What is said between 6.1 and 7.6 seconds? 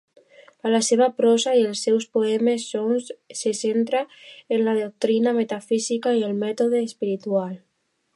i el mètode espiritual.